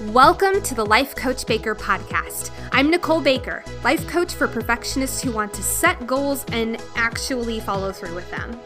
Welcome 0.00 0.60
to 0.62 0.74
the 0.74 0.84
Life 0.84 1.14
Coach 1.14 1.46
Baker 1.46 1.72
podcast. 1.72 2.50
I'm 2.72 2.90
Nicole 2.90 3.20
Baker, 3.20 3.62
life 3.84 4.04
coach 4.08 4.34
for 4.34 4.48
perfectionists 4.48 5.22
who 5.22 5.30
want 5.30 5.54
to 5.54 5.62
set 5.62 6.04
goals 6.04 6.44
and 6.50 6.82
actually 6.96 7.60
follow 7.60 7.92
through 7.92 8.16
with 8.16 8.28
them. 8.28 8.58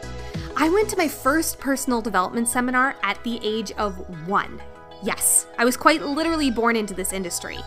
I 0.57 0.69
went 0.69 0.89
to 0.89 0.97
my 0.97 1.07
first 1.07 1.59
personal 1.59 2.01
development 2.01 2.47
seminar 2.47 2.95
at 3.03 3.23
the 3.23 3.39
age 3.43 3.71
of 3.73 3.95
one. 4.27 4.59
Yes, 5.03 5.45
I 5.59 5.65
was 5.65 5.77
quite 5.77 6.01
literally 6.01 6.49
born 6.49 6.75
into 6.75 6.95
this 6.95 7.13
industry. 7.13 7.59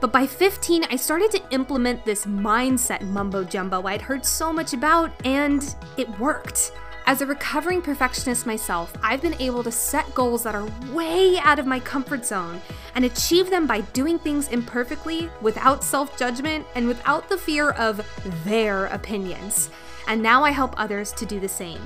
But 0.00 0.12
by 0.12 0.26
15, 0.26 0.82
I 0.90 0.96
started 0.96 1.30
to 1.30 1.42
implement 1.50 2.04
this 2.04 2.26
mindset 2.26 3.02
mumbo 3.02 3.44
jumbo 3.44 3.86
I'd 3.86 4.02
heard 4.02 4.26
so 4.26 4.52
much 4.52 4.72
about, 4.72 5.12
and 5.24 5.62
it 5.96 6.08
worked. 6.18 6.72
As 7.08 7.22
a 7.22 7.26
recovering 7.26 7.80
perfectionist 7.80 8.44
myself, 8.44 8.92
I've 9.02 9.22
been 9.22 9.40
able 9.40 9.62
to 9.62 9.72
set 9.72 10.14
goals 10.14 10.42
that 10.42 10.54
are 10.54 10.68
way 10.92 11.38
out 11.38 11.58
of 11.58 11.64
my 11.64 11.80
comfort 11.80 12.26
zone 12.26 12.60
and 12.94 13.02
achieve 13.02 13.48
them 13.48 13.66
by 13.66 13.80
doing 13.80 14.18
things 14.18 14.48
imperfectly, 14.48 15.30
without 15.40 15.82
self 15.82 16.18
judgment, 16.18 16.66
and 16.74 16.86
without 16.86 17.30
the 17.30 17.38
fear 17.38 17.70
of 17.70 18.06
their 18.44 18.88
opinions. 18.88 19.70
And 20.06 20.22
now 20.22 20.44
I 20.44 20.50
help 20.50 20.78
others 20.78 21.12
to 21.12 21.24
do 21.24 21.40
the 21.40 21.48
same. 21.48 21.80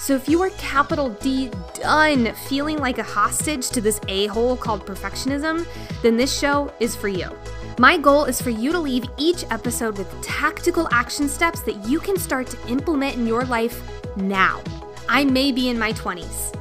So 0.00 0.16
if 0.16 0.28
you 0.28 0.42
are 0.42 0.50
capital 0.58 1.10
D 1.10 1.52
done 1.74 2.34
feeling 2.34 2.78
like 2.78 2.98
a 2.98 3.04
hostage 3.04 3.68
to 3.70 3.80
this 3.80 4.00
a 4.08 4.26
hole 4.26 4.56
called 4.56 4.84
perfectionism, 4.84 5.64
then 6.02 6.16
this 6.16 6.36
show 6.36 6.74
is 6.80 6.96
for 6.96 7.06
you. 7.06 7.30
My 7.78 7.96
goal 7.96 8.24
is 8.24 8.42
for 8.42 8.50
you 8.50 8.72
to 8.72 8.80
leave 8.80 9.04
each 9.16 9.44
episode 9.50 9.96
with 9.96 10.10
tactical 10.22 10.88
action 10.90 11.28
steps 11.28 11.60
that 11.60 11.86
you 11.86 12.00
can 12.00 12.16
start 12.16 12.48
to 12.48 12.68
implement 12.68 13.14
in 13.14 13.28
your 13.28 13.44
life 13.44 13.95
now. 14.16 14.62
I 15.08 15.24
may 15.24 15.52
be 15.52 15.68
in 15.68 15.78
my 15.78 15.92
20s. 15.92 16.54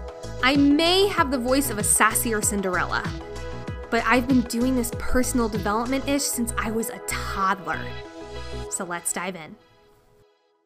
I 0.43 0.55
may 0.55 1.07
have 1.07 1.31
the 1.31 1.37
voice 1.37 1.69
of 1.69 1.77
a 1.77 1.83
sassier 1.83 2.43
Cinderella, 2.43 3.03
but 3.89 4.03
I've 4.05 4.27
been 4.27 4.41
doing 4.41 4.75
this 4.75 4.91
personal 4.99 5.49
development 5.49 6.07
ish 6.07 6.23
since 6.23 6.53
I 6.57 6.69
was 6.71 6.89
a 6.89 6.99
toddler. 7.07 7.79
So 8.69 8.83
let's 8.83 9.11
dive 9.13 9.35
in. 9.35 9.55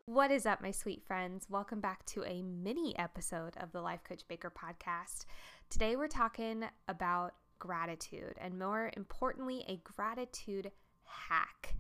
What 0.06 0.32
is 0.32 0.46
up, 0.46 0.62
my 0.62 0.72
sweet 0.72 1.04
friends? 1.06 1.46
Welcome 1.50 1.80
back 1.80 2.04
to 2.08 2.24
a 2.24 2.42
mini 2.42 2.98
episode 2.98 3.54
of 3.58 3.72
the 3.72 3.82
Life 3.82 4.04
Coach 4.04 4.24
Baker 4.28 4.52
podcast. 4.52 5.26
Today 5.70 5.96
we're 5.96 6.08
talking 6.08 6.64
about 6.88 7.36
gratitude 7.60 8.34
and, 8.42 8.58
more 8.58 8.92
importantly, 8.98 9.64
a 9.68 9.80
gratitude 9.84 10.72
hack 11.04 11.76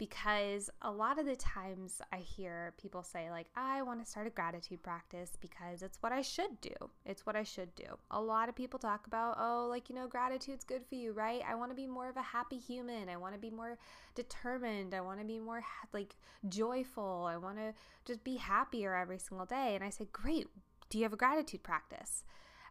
because 0.00 0.70
a 0.80 0.90
lot 0.90 1.18
of 1.18 1.26
the 1.26 1.36
times 1.36 2.00
I 2.10 2.16
hear 2.16 2.72
people 2.80 3.02
say, 3.02 3.30
like, 3.30 3.48
I 3.54 3.82
want 3.82 4.02
to 4.02 4.10
start 4.10 4.26
a 4.26 4.30
gratitude 4.30 4.82
practice 4.82 5.36
because 5.38 5.82
it's 5.82 5.98
what 6.02 6.10
I 6.10 6.22
should 6.22 6.58
do. 6.62 6.72
It's 7.04 7.26
what 7.26 7.36
I 7.36 7.42
should 7.42 7.74
do. 7.74 7.84
A 8.10 8.18
lot 8.18 8.48
of 8.48 8.56
people 8.56 8.78
talk 8.78 9.06
about, 9.06 9.36
oh, 9.38 9.66
like, 9.68 9.90
you 9.90 9.94
know, 9.94 10.08
gratitude's 10.08 10.64
good 10.64 10.86
for 10.86 10.94
you, 10.94 11.12
right? 11.12 11.42
I 11.46 11.54
want 11.54 11.70
to 11.70 11.76
be 11.76 11.86
more 11.86 12.08
of 12.08 12.16
a 12.16 12.22
happy 12.22 12.56
human. 12.56 13.10
I 13.10 13.18
want 13.18 13.34
to 13.34 13.38
be 13.38 13.50
more 13.50 13.76
determined. 14.14 14.94
I 14.94 15.02
want 15.02 15.20
to 15.20 15.26
be 15.26 15.38
more, 15.38 15.62
like, 15.92 16.16
joyful. 16.48 17.28
I 17.28 17.36
want 17.36 17.58
to 17.58 17.74
just 18.06 18.24
be 18.24 18.36
happier 18.36 18.94
every 18.94 19.18
single 19.18 19.44
day. 19.44 19.74
And 19.74 19.84
I 19.84 19.90
say, 19.90 20.08
great. 20.10 20.46
Do 20.88 20.96
you 20.96 21.04
have 21.04 21.12
a 21.12 21.18
gratitude 21.18 21.62
practice? 21.62 22.24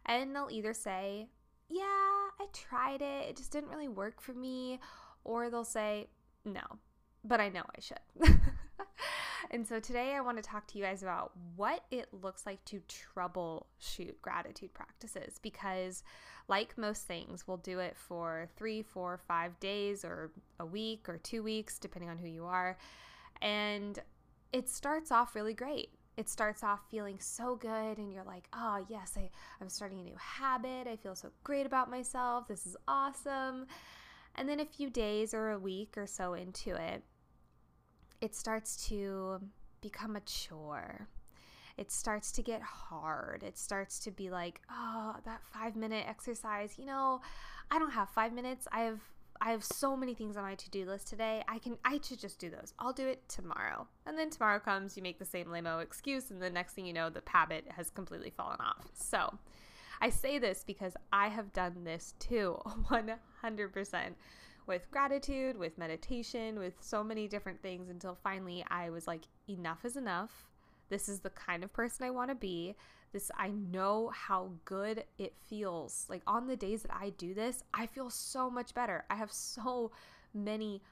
And 0.04 0.34
they'll 0.34 0.50
either 0.50 0.74
say, 0.74 1.28
yeah, 1.68 1.84
I 1.84 2.46
tried 2.52 3.02
it. 3.02 3.28
It 3.28 3.36
just 3.36 3.52
didn't 3.52 3.70
really 3.70 3.86
work 3.86 4.20
for 4.20 4.32
me. 4.32 4.80
Or 5.22 5.48
they'll 5.48 5.62
say, 5.62 6.08
no, 6.44 6.80
but 7.24 7.40
I 7.40 7.48
know 7.48 7.62
I 7.76 7.80
should. 7.80 7.98
and 9.50 9.66
so 9.66 9.80
today 9.80 10.14
I 10.14 10.20
want 10.20 10.36
to 10.38 10.42
talk 10.42 10.66
to 10.68 10.78
you 10.78 10.84
guys 10.84 11.02
about 11.02 11.32
what 11.56 11.84
it 11.90 12.08
looks 12.12 12.46
like 12.46 12.64
to 12.66 12.82
troubleshoot 13.16 14.14
gratitude 14.22 14.72
practices 14.74 15.38
because, 15.42 16.02
like 16.48 16.76
most 16.78 17.06
things, 17.06 17.46
we'll 17.46 17.58
do 17.58 17.78
it 17.78 17.96
for 17.96 18.48
three, 18.56 18.82
four, 18.82 19.18
five 19.28 19.58
days 19.60 20.04
or 20.04 20.30
a 20.58 20.66
week 20.66 21.08
or 21.08 21.18
two 21.18 21.42
weeks, 21.42 21.78
depending 21.78 22.10
on 22.10 22.18
who 22.18 22.28
you 22.28 22.44
are. 22.44 22.78
And 23.42 23.98
it 24.52 24.68
starts 24.68 25.12
off 25.12 25.34
really 25.34 25.54
great. 25.54 25.90
It 26.16 26.28
starts 26.28 26.62
off 26.62 26.80
feeling 26.90 27.18
so 27.18 27.56
good, 27.56 27.96
and 27.96 28.12
you're 28.12 28.24
like, 28.24 28.46
oh, 28.52 28.84
yes, 28.88 29.14
I, 29.16 29.30
I'm 29.60 29.68
starting 29.68 30.00
a 30.00 30.02
new 30.02 30.16
habit. 30.18 30.86
I 30.86 30.96
feel 30.96 31.14
so 31.14 31.30
great 31.44 31.64
about 31.64 31.90
myself. 31.90 32.46
This 32.46 32.66
is 32.66 32.76
awesome. 32.86 33.66
And 34.34 34.48
then 34.48 34.60
a 34.60 34.64
few 34.64 34.90
days 34.90 35.32
or 35.32 35.50
a 35.50 35.58
week 35.58 35.96
or 35.96 36.06
so 36.06 36.34
into 36.34 36.74
it, 36.74 37.02
it 38.20 38.34
starts 38.34 38.88
to 38.88 39.40
become 39.80 40.16
a 40.16 40.20
chore. 40.20 41.08
It 41.76 41.90
starts 41.90 42.30
to 42.32 42.42
get 42.42 42.60
hard. 42.62 43.42
It 43.42 43.56
starts 43.56 43.98
to 44.00 44.10
be 44.10 44.28
like, 44.30 44.60
oh, 44.70 45.16
that 45.24 45.40
five 45.42 45.76
minute 45.76 46.04
exercise, 46.06 46.74
you 46.78 46.84
know, 46.84 47.20
I 47.70 47.78
don't 47.78 47.92
have 47.92 48.10
five 48.10 48.32
minutes. 48.32 48.68
I 48.70 48.80
have 48.80 49.00
I 49.42 49.52
have 49.52 49.64
so 49.64 49.96
many 49.96 50.12
things 50.12 50.36
on 50.36 50.42
my 50.42 50.54
to-do 50.54 50.84
list 50.84 51.06
today. 51.08 51.42
I 51.48 51.58
can 51.58 51.78
I 51.84 51.98
should 52.02 52.20
just 52.20 52.38
do 52.38 52.50
those. 52.50 52.74
I'll 52.78 52.92
do 52.92 53.06
it 53.06 53.26
tomorrow. 53.28 53.86
And 54.04 54.18
then 54.18 54.28
tomorrow 54.28 54.58
comes, 54.58 54.96
you 54.96 55.02
make 55.02 55.18
the 55.18 55.24
same 55.24 55.50
lame 55.50 55.66
excuse, 55.66 56.30
and 56.30 56.42
the 56.42 56.50
next 56.50 56.74
thing 56.74 56.84
you 56.84 56.92
know, 56.92 57.08
the 57.08 57.22
habit 57.26 57.64
has 57.74 57.88
completely 57.88 58.30
fallen 58.30 58.60
off. 58.60 58.86
So 58.92 59.38
I 60.02 60.10
say 60.10 60.38
this 60.38 60.62
because 60.66 60.94
I 61.12 61.28
have 61.28 61.52
done 61.52 61.84
this 61.84 62.14
too, 62.18 62.58
100% 62.90 63.18
with 64.70 64.88
gratitude, 64.92 65.58
with 65.58 65.76
meditation, 65.76 66.56
with 66.56 66.74
so 66.80 67.02
many 67.02 67.26
different 67.26 67.60
things 67.60 67.90
until 67.90 68.16
finally 68.22 68.64
I 68.70 68.90
was 68.90 69.08
like, 69.08 69.22
enough 69.48 69.84
is 69.84 69.96
enough. 69.96 70.46
This 70.90 71.08
is 71.08 71.18
the 71.18 71.30
kind 71.30 71.64
of 71.64 71.72
person 71.72 72.06
I 72.06 72.10
want 72.10 72.30
to 72.30 72.36
be. 72.36 72.76
This, 73.12 73.32
I 73.36 73.48
know 73.48 74.12
how 74.14 74.52
good 74.64 75.02
it 75.18 75.34
feels. 75.48 76.06
Like 76.08 76.22
on 76.24 76.46
the 76.46 76.54
days 76.54 76.82
that 76.82 76.92
I 76.94 77.10
do 77.10 77.34
this, 77.34 77.64
I 77.74 77.86
feel 77.86 78.10
so 78.10 78.48
much 78.48 78.72
better. 78.72 79.04
I 79.10 79.16
have 79.16 79.32
so 79.32 79.90
many 80.32 80.82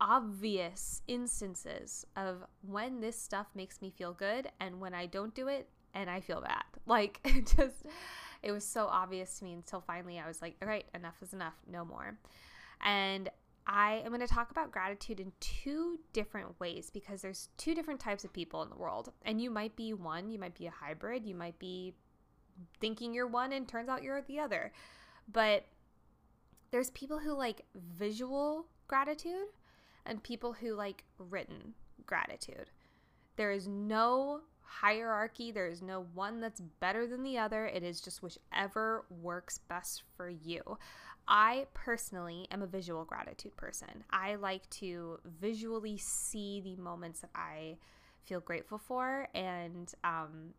obvious 0.00 1.02
instances 1.06 2.04
of 2.16 2.44
when 2.62 3.00
this 3.00 3.16
stuff 3.16 3.46
makes 3.54 3.80
me 3.80 3.92
feel 3.96 4.14
good 4.14 4.50
and 4.58 4.80
when 4.80 4.94
I 4.94 5.06
don't 5.06 5.34
do 5.36 5.46
it 5.46 5.68
and 5.94 6.10
I 6.10 6.20
feel 6.20 6.40
bad. 6.40 6.64
Like 6.86 7.20
it 7.22 7.54
just, 7.56 7.84
it 8.42 8.50
was 8.50 8.64
so 8.64 8.86
obvious 8.86 9.38
to 9.38 9.44
me 9.44 9.52
until 9.52 9.80
finally 9.80 10.18
I 10.18 10.26
was 10.26 10.42
like, 10.42 10.56
all 10.60 10.66
right, 10.66 10.86
enough 10.92 11.22
is 11.22 11.32
enough, 11.32 11.54
no 11.70 11.84
more. 11.84 12.18
And 12.82 13.30
I 13.66 14.02
am 14.04 14.08
going 14.08 14.20
to 14.20 14.26
talk 14.26 14.50
about 14.50 14.72
gratitude 14.72 15.20
in 15.20 15.32
two 15.40 15.98
different 16.12 16.58
ways 16.58 16.90
because 16.90 17.20
there's 17.20 17.50
two 17.58 17.74
different 17.74 18.00
types 18.00 18.24
of 18.24 18.32
people 18.32 18.62
in 18.62 18.70
the 18.70 18.76
world. 18.76 19.12
And 19.22 19.40
you 19.40 19.50
might 19.50 19.76
be 19.76 19.92
one, 19.92 20.30
you 20.30 20.38
might 20.38 20.58
be 20.58 20.66
a 20.66 20.70
hybrid, 20.70 21.26
you 21.26 21.34
might 21.34 21.58
be 21.58 21.94
thinking 22.80 23.12
you're 23.12 23.26
one 23.26 23.52
and 23.52 23.68
turns 23.68 23.88
out 23.88 24.02
you're 24.02 24.22
the 24.22 24.40
other. 24.40 24.72
But 25.30 25.66
there's 26.70 26.90
people 26.90 27.18
who 27.18 27.32
like 27.32 27.62
visual 27.74 28.66
gratitude 28.86 29.48
and 30.06 30.22
people 30.22 30.54
who 30.54 30.74
like 30.74 31.04
written 31.18 31.74
gratitude. 32.06 32.70
There 33.36 33.52
is 33.52 33.68
no 33.68 34.40
hierarchy, 34.68 35.50
there 35.50 35.66
is 35.66 35.82
no 35.82 36.06
one 36.14 36.40
that's 36.40 36.60
better 36.60 37.06
than 37.06 37.22
the 37.22 37.38
other. 37.38 37.66
It 37.66 37.82
is 37.82 38.00
just 38.00 38.22
whichever 38.22 39.04
works 39.22 39.58
best 39.68 40.02
for 40.16 40.28
you. 40.28 40.78
I 41.26 41.66
personally 41.74 42.46
am 42.50 42.62
a 42.62 42.66
visual 42.66 43.04
gratitude 43.04 43.56
person. 43.56 44.04
I 44.10 44.36
like 44.36 44.68
to 44.70 45.18
visually 45.40 45.98
see 45.98 46.60
the 46.60 46.76
moments 46.76 47.20
that 47.20 47.30
I 47.34 47.76
feel 48.24 48.40
grateful 48.40 48.78
for, 48.78 49.28
and 49.34 49.92
um, 50.04 50.54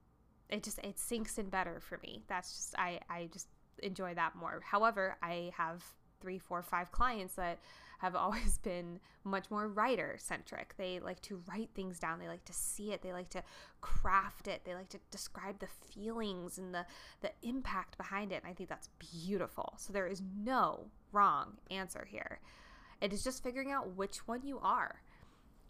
it 0.50 0.64
just 0.64 0.80
it 0.80 1.00
sinks 1.00 1.38
in 1.38 1.50
better 1.50 1.80
for 1.80 2.00
me. 2.04 2.24
That's 2.28 2.56
just 2.56 2.76
I 2.78 3.00
I 3.10 3.30
just 3.32 3.48
enjoy 3.82 4.14
that 4.16 4.36
more. 4.36 4.62
However, 4.64 5.18
I 5.24 5.52
have 5.56 5.84
three, 6.22 6.38
four, 6.38 6.62
five 6.62 6.92
clients 6.92 7.36
that 7.36 7.60
have 8.00 8.16
always 8.16 8.58
been 8.58 9.00
much 9.24 9.50
more 9.50 9.68
writer 9.68 10.16
centric. 10.18 10.76
They 10.78 11.00
like 11.00 11.22
to 11.24 11.42
write 11.48 11.70
things 11.74 12.00
down. 12.00 12.20
They 12.20 12.28
like 12.28 12.46
to 12.46 12.54
see 12.54 12.92
it. 12.92 13.02
They 13.02 13.14
like 13.14 13.30
to 13.30 13.44
craft 13.82 14.48
it. 14.48 14.64
They 14.66 14.76
like 14.76 14.90
to 14.90 15.00
describe 15.12 15.60
the 15.60 15.68
feelings 15.68 16.58
and 16.58 16.74
the 16.74 16.86
the 17.22 17.32
impact 17.42 17.98
behind 17.98 18.32
it. 18.32 18.42
And 18.44 18.52
I 18.52 18.54
think 18.54 18.70
that's 18.70 18.90
beautiful. 18.98 19.76
So 19.78 19.94
there 19.94 20.08
is 20.08 20.22
no 20.44 20.88
wrong 21.12 21.58
answer 21.70 22.06
here. 22.10 22.40
It 23.02 23.14
is 23.14 23.24
just 23.24 23.44
figuring 23.44 23.72
out 23.72 23.96
which 23.96 24.28
one 24.28 24.42
you 24.44 24.60
are. 24.60 25.02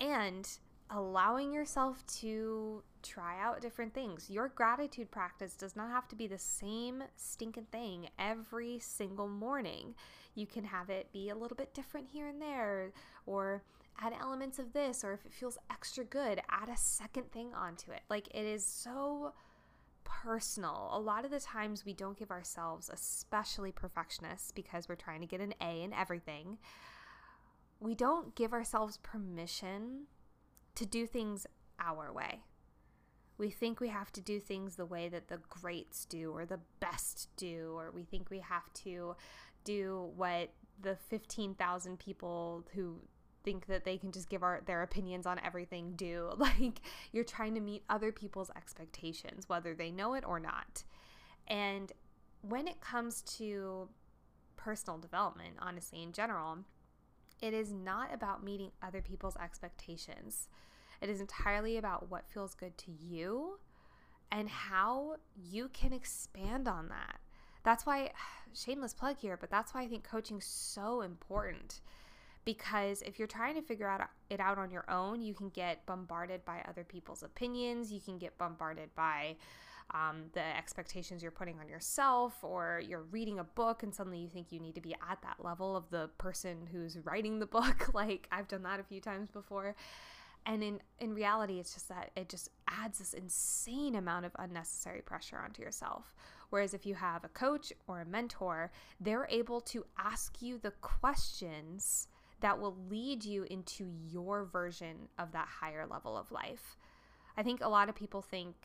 And 0.01 0.47
allowing 0.89 1.53
yourself 1.53 2.03
to 2.07 2.81
try 3.01 3.39
out 3.41 3.61
different 3.61 3.93
things. 3.93 4.29
Your 4.29 4.49
gratitude 4.49 5.11
practice 5.11 5.55
does 5.55 5.75
not 5.75 5.89
have 5.89 6.07
to 6.09 6.15
be 6.15 6.27
the 6.27 6.37
same 6.37 7.03
stinking 7.15 7.67
thing 7.71 8.09
every 8.17 8.79
single 8.79 9.27
morning. 9.27 9.95
You 10.35 10.45
can 10.47 10.63
have 10.63 10.89
it 10.89 11.11
be 11.11 11.29
a 11.29 11.35
little 11.35 11.57
bit 11.57 11.73
different 11.73 12.07
here 12.11 12.27
and 12.27 12.41
there, 12.41 12.91
or 13.25 13.63
add 14.01 14.13
elements 14.19 14.59
of 14.59 14.73
this, 14.73 15.03
or 15.03 15.13
if 15.13 15.25
it 15.25 15.33
feels 15.33 15.57
extra 15.69 16.03
good, 16.03 16.41
add 16.49 16.69
a 16.69 16.77
second 16.77 17.31
thing 17.31 17.53
onto 17.53 17.91
it. 17.91 18.01
Like 18.09 18.27
it 18.29 18.45
is 18.45 18.65
so 18.65 19.33
personal. 20.03 20.89
A 20.93 20.99
lot 20.99 21.25
of 21.25 21.31
the 21.31 21.39
times 21.39 21.85
we 21.85 21.93
don't 21.93 22.17
give 22.17 22.31
ourselves, 22.31 22.89
especially 22.91 23.71
perfectionists, 23.71 24.51
because 24.51 24.87
we're 24.89 24.95
trying 24.95 25.21
to 25.21 25.27
get 25.27 25.41
an 25.41 25.53
A 25.61 25.83
in 25.83 25.93
everything, 25.93 26.57
we 27.79 27.95
don't 27.95 28.35
give 28.35 28.53
ourselves 28.53 28.97
permission 28.97 30.07
to 30.75 30.85
do 30.85 31.05
things 31.05 31.45
our 31.79 32.11
way. 32.11 32.41
We 33.39 33.49
think 33.49 33.79
we 33.79 33.87
have 33.87 34.11
to 34.11 34.21
do 34.21 34.39
things 34.39 34.75
the 34.75 34.85
way 34.85 35.09
that 35.09 35.29
the 35.29 35.39
greats 35.49 36.05
do 36.05 36.31
or 36.31 36.45
the 36.45 36.59
best 36.79 37.29
do, 37.37 37.73
or 37.75 37.89
we 37.89 38.03
think 38.03 38.29
we 38.29 38.39
have 38.39 38.71
to 38.85 39.15
do 39.63 40.11
what 40.15 40.51
the 40.81 40.95
15,000 41.09 41.97
people 41.97 42.63
who 42.75 42.97
think 43.43 43.67
that 43.67 43.85
they 43.85 43.97
can 43.97 44.11
just 44.11 44.29
give 44.29 44.43
our, 44.43 44.61
their 44.65 44.83
opinions 44.83 45.25
on 45.25 45.39
everything 45.43 45.93
do. 45.95 46.31
Like 46.37 46.81
you're 47.11 47.23
trying 47.23 47.55
to 47.55 47.61
meet 47.61 47.83
other 47.89 48.11
people's 48.11 48.51
expectations, 48.55 49.47
whether 49.47 49.73
they 49.73 49.91
know 49.91 50.13
it 50.13 50.23
or 50.25 50.39
not. 50.39 50.83
And 51.47 51.91
when 52.41 52.67
it 52.67 52.81
comes 52.81 53.21
to 53.37 53.89
personal 54.57 54.99
development, 54.99 55.55
honestly, 55.59 56.03
in 56.03 56.11
general, 56.11 56.59
it 57.41 57.53
is 57.53 57.71
not 57.71 58.13
about 58.13 58.43
meeting 58.43 58.71
other 58.81 59.01
people's 59.01 59.37
expectations. 59.37 60.47
It 61.01 61.09
is 61.09 61.21
entirely 61.21 61.77
about 61.77 62.09
what 62.09 62.29
feels 62.29 62.53
good 62.53 62.77
to 62.79 62.91
you 62.91 63.59
and 64.31 64.49
how 64.49 65.15
you 65.35 65.69
can 65.69 65.93
expand 65.93 66.67
on 66.67 66.89
that. 66.89 67.19
That's 67.63 67.85
why, 67.85 68.11
shameless 68.53 68.93
plug 68.93 69.17
here, 69.17 69.37
but 69.39 69.49
that's 69.49 69.73
why 69.73 69.83
I 69.83 69.87
think 69.87 70.03
coaching 70.03 70.37
is 70.37 70.45
so 70.45 71.01
important 71.01 71.81
because 72.45 73.01
if 73.03 73.19
you're 73.19 73.27
trying 73.27 73.55
to 73.55 73.61
figure 73.61 73.87
out 73.87 74.01
it 74.29 74.39
out 74.39 74.57
on 74.57 74.71
your 74.71 74.89
own, 74.89 75.21
you 75.21 75.33
can 75.33 75.49
get 75.49 75.85
bombarded 75.85 76.43
by 76.45 76.63
other 76.67 76.83
people's 76.83 77.21
opinions. 77.21 77.91
You 77.91 77.99
can 77.99 78.17
get 78.17 78.37
bombarded 78.37 78.89
by 78.95 79.35
um, 79.91 80.25
the 80.33 80.57
expectations 80.57 81.21
you're 81.21 81.31
putting 81.31 81.59
on 81.59 81.67
yourself, 81.67 82.43
or 82.43 82.81
you're 82.87 83.03
reading 83.11 83.39
a 83.39 83.43
book 83.43 83.83
and 83.83 83.93
suddenly 83.93 84.19
you 84.19 84.29
think 84.29 84.51
you 84.51 84.59
need 84.59 84.75
to 84.75 84.81
be 84.81 84.95
at 85.09 85.21
that 85.23 85.43
level 85.43 85.75
of 85.75 85.89
the 85.89 86.09
person 86.17 86.67
who's 86.71 86.97
writing 87.03 87.39
the 87.39 87.45
book. 87.45 87.89
like 87.93 88.27
I've 88.31 88.47
done 88.47 88.63
that 88.63 88.79
a 88.79 88.83
few 88.83 89.01
times 89.01 89.29
before. 89.31 89.75
And 90.45 90.63
in, 90.63 90.79
in 90.99 91.13
reality, 91.13 91.59
it's 91.59 91.73
just 91.73 91.89
that 91.89 92.11
it 92.15 92.29
just 92.29 92.49
adds 92.67 92.99
this 92.99 93.13
insane 93.13 93.95
amount 93.95 94.25
of 94.25 94.31
unnecessary 94.39 95.01
pressure 95.01 95.37
onto 95.37 95.61
yourself. 95.61 96.13
Whereas 96.49 96.73
if 96.73 96.85
you 96.85 96.95
have 96.95 97.23
a 97.23 97.29
coach 97.29 97.71
or 97.87 98.01
a 98.01 98.05
mentor, 98.05 98.71
they're 98.99 99.27
able 99.29 99.61
to 99.61 99.85
ask 99.97 100.41
you 100.41 100.57
the 100.57 100.71
questions 100.71 102.07
that 102.41 102.59
will 102.59 102.75
lead 102.89 103.23
you 103.23 103.43
into 103.43 103.91
your 104.07 104.45
version 104.45 105.09
of 105.17 105.31
that 105.33 105.47
higher 105.47 105.85
level 105.85 106.17
of 106.17 106.31
life. 106.31 106.77
I 107.37 107.43
think 107.43 107.61
a 107.61 107.69
lot 107.69 107.89
of 107.89 107.95
people 107.95 108.21
think 108.21 108.55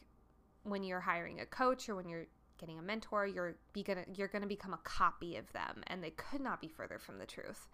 when 0.63 0.83
you're 0.83 1.01
hiring 1.01 1.41
a 1.41 1.47
coach 1.47 1.89
or 1.89 1.97
when 1.97 2.09
you're 2.09 2.27
getting 2.59 2.79
a 2.79 2.83
mentor, 2.83 3.27
you're 3.27 3.57
be 3.73 3.83
gonna 3.83 4.05
you're 4.15 4.29
gonna 4.29 4.47
become 4.47 4.73
a 4.73 4.79
copy 4.79 5.37
of 5.37 5.53
them, 5.53 5.83
and 5.89 6.03
they 6.03 6.11
could 6.11 6.41
not 6.41 6.61
be 6.61 6.69
further 6.69 6.99
from 6.99 7.19
the 7.19 7.27
truth. 7.27 7.69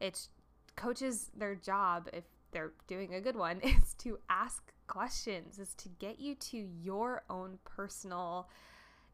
It's 0.00 0.28
coaches 0.76 1.30
their 1.36 1.54
job 1.54 2.08
if 2.12 2.24
they're 2.54 2.72
doing 2.86 3.14
a 3.14 3.20
good 3.20 3.36
one 3.36 3.60
is 3.62 3.92
to 3.98 4.18
ask 4.30 4.72
questions, 4.86 5.58
is 5.58 5.74
to 5.74 5.90
get 5.90 6.18
you 6.18 6.34
to 6.36 6.56
your 6.56 7.24
own 7.28 7.58
personal 7.64 8.48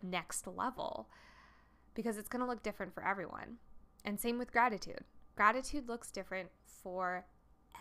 next 0.03 0.47
level 0.47 1.09
because 1.95 2.17
it's 2.17 2.29
going 2.29 2.41
to 2.41 2.49
look 2.49 2.63
different 2.63 2.95
for 2.95 3.05
everyone. 3.05 3.57
And 4.05 4.19
same 4.19 4.39
with 4.39 4.53
gratitude. 4.53 5.05
Gratitude 5.37 5.89
looks 5.89 6.11
different 6.11 6.51
for 6.65 7.25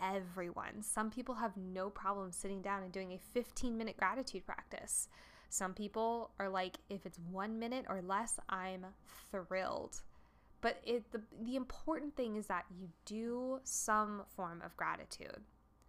everyone. 0.02 0.82
Some 0.82 1.10
people 1.10 1.36
have 1.36 1.56
no 1.56 1.90
problem 1.90 2.32
sitting 2.32 2.62
down 2.62 2.82
and 2.82 2.92
doing 2.92 3.12
a 3.12 3.18
15 3.18 3.76
minute 3.76 3.96
gratitude 3.96 4.44
practice. 4.46 5.08
Some 5.48 5.74
people 5.74 6.30
are 6.38 6.48
like, 6.48 6.76
if 6.88 7.06
it's 7.06 7.18
one 7.30 7.58
minute 7.58 7.84
or 7.88 8.00
less, 8.02 8.38
I'm 8.48 8.86
thrilled. 9.30 10.00
But 10.60 10.80
it, 10.84 11.10
the, 11.12 11.22
the 11.42 11.56
important 11.56 12.16
thing 12.16 12.36
is 12.36 12.46
that 12.46 12.64
you 12.70 12.88
do 13.06 13.60
some 13.64 14.22
form 14.36 14.62
of 14.64 14.76
gratitude, 14.76 15.38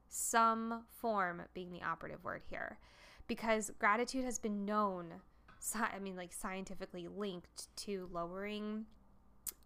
some 0.07 0.83
form 0.89 1.41
being 1.53 1.71
the 1.71 1.83
operative 1.83 2.23
word 2.23 2.44
here, 2.50 2.79
because 3.27 3.71
gratitude 3.79 4.23
has 4.23 4.39
been 4.39 4.65
known, 4.65 5.15
I 5.75 6.00
mean, 6.00 6.15
like 6.15 6.33
scientifically 6.33 7.07
linked 7.07 7.75
to 7.77 8.09
lowering 8.12 8.85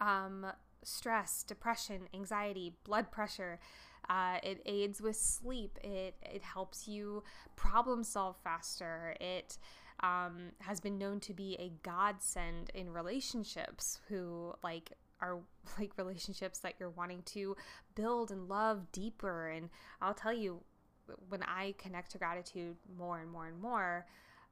um, 0.02 0.46
stress, 0.84 1.44
depression, 1.44 2.08
anxiety, 2.14 2.76
blood 2.84 3.12
pressure. 3.12 3.60
Uh, 4.08 4.38
it 4.44 4.62
aids 4.66 5.02
with 5.02 5.16
sleep. 5.16 5.80
It 5.84 6.16
it 6.22 6.44
helps 6.44 6.88
you 6.88 7.24
problem 7.56 8.04
solve 8.04 8.36
faster. 8.44 9.16
It 9.20 9.58
um, 10.02 10.52
has 10.60 10.80
been 10.80 10.98
known 10.98 11.20
to 11.22 11.34
be 11.34 11.56
a 11.60 11.72
godsend 11.84 12.70
in 12.74 12.92
relationships 12.92 14.00
who 14.08 14.54
like 14.64 14.94
are 15.22 15.40
like 15.80 15.98
relationships 15.98 16.60
that 16.60 16.76
you're 16.80 16.90
wanting 16.90 17.24
to 17.24 17.56
build 17.96 18.32
and 18.32 18.48
love 18.48 18.92
deeper. 18.92 19.50
And 19.50 19.70
I'll 20.02 20.14
tell 20.14 20.34
you, 20.34 20.62
when 21.30 21.44
I 21.44 21.76
connect 21.78 22.12
to 22.12 22.18
gratitude 22.18 22.76
more 22.98 23.20
and 23.20 23.32
more 23.32 23.48
and 23.48 23.62
more, 23.62 24.06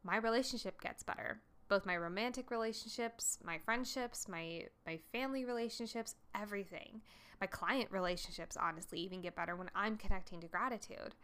my 0.04 0.18
relationship 0.18 0.82
gets 0.82 1.04
better 1.04 1.40
both 1.74 1.86
my 1.88 1.98
romantic 1.98 2.52
relationships, 2.52 3.40
my 3.44 3.58
friendships, 3.58 4.28
my 4.28 4.66
my 4.86 5.00
family 5.12 5.44
relationships, 5.44 6.16
everything. 6.36 7.02
My 7.42 7.48
client 7.48 7.90
relationships 7.92 8.56
honestly 8.56 9.00
even 9.00 9.22
get 9.22 9.36
better 9.36 9.56
when 9.56 9.72
I'm 9.76 9.98
connecting 9.98 10.40
to 10.42 10.48
gratitude. 10.48 11.16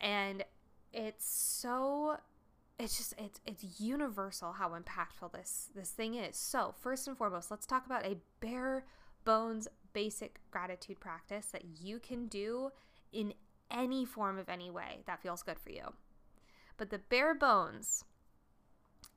And 0.00 0.44
it's 0.92 1.26
so 1.26 2.18
it's 2.78 2.96
just 2.96 3.14
it's 3.18 3.40
it's 3.44 3.80
universal 3.80 4.52
how 4.52 4.70
impactful 4.70 5.32
this 5.32 5.68
this 5.74 5.90
thing 5.90 6.14
is. 6.14 6.36
So, 6.36 6.74
first 6.80 7.08
and 7.08 7.16
foremost, 7.16 7.50
let's 7.50 7.66
talk 7.66 7.86
about 7.86 8.06
a 8.06 8.18
bare 8.40 8.84
bones 9.24 9.68
basic 9.92 10.40
gratitude 10.50 11.00
practice 11.00 11.46
that 11.46 11.64
you 11.80 11.98
can 11.98 12.26
do 12.26 12.70
in 13.12 13.34
any 13.70 14.04
form 14.04 14.38
of 14.38 14.48
any 14.48 14.70
way 14.70 15.02
that 15.06 15.20
feels 15.20 15.42
good 15.42 15.58
for 15.58 15.70
you. 15.70 15.92
But 16.76 16.90
the 16.90 16.98
bare 16.98 17.34
bones 17.34 18.04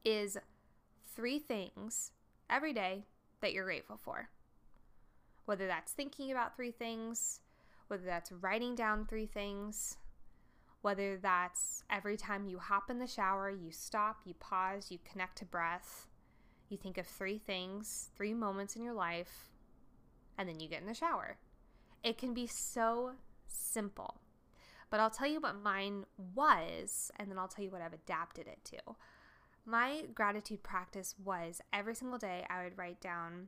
is 0.03 0.37
three 1.15 1.39
things 1.39 2.11
every 2.49 2.73
day 2.73 3.05
that 3.41 3.53
you're 3.53 3.65
grateful 3.65 3.97
for. 3.97 4.29
Whether 5.45 5.67
that's 5.67 5.91
thinking 5.91 6.31
about 6.31 6.55
three 6.55 6.71
things, 6.71 7.41
whether 7.87 8.05
that's 8.05 8.31
writing 8.31 8.73
down 8.73 9.05
three 9.05 9.25
things, 9.25 9.97
whether 10.81 11.18
that's 11.18 11.83
every 11.89 12.18
time 12.18 12.45
you 12.45 12.60
hop 12.60 12.89
in 12.89 13.00
the 13.00 13.07
shower, 13.07 13.50
you 13.50 13.72
stop, 13.72 14.22
you 14.25 14.33
pause, 14.36 14.88
you 14.89 15.00
connect 15.10 15.38
to 15.39 15.45
breath, 15.45 16.07
you 16.69 16.78
think 16.78 16.98
of 16.98 17.06
three 17.06 17.38
things, 17.38 18.10
three 18.16 18.33
moments 18.33 18.75
in 18.75 18.83
your 18.83 18.94
life, 18.94 19.51
and 20.38 20.48
then 20.48 20.60
you 20.60 20.68
get 20.68 20.81
in 20.81 20.88
the 20.88 20.94
shower. 20.94 21.38
It 22.04 22.18
can 22.18 22.33
be 22.33 22.48
so 22.48 23.12
simple. 23.48 24.22
But 24.89 25.00
I'll 25.00 25.10
tell 25.10 25.28
you 25.28 25.39
what 25.39 25.62
mine 25.62 26.06
was, 26.36 27.12
and 27.18 27.30
then 27.30 27.38
I'll 27.38 27.48
tell 27.48 27.63
you 27.63 27.72
what 27.72 27.81
I've 27.81 27.94
adapted 27.94 28.48
it 28.48 28.60
to 28.66 28.95
my 29.66 30.04
gratitude 30.13 30.63
practice 30.63 31.16
was 31.24 31.62
every 31.72 31.95
single 31.95 32.18
day 32.18 32.45
I 32.50 32.63
would 32.63 32.78
write 32.78 33.00
down 33.00 33.48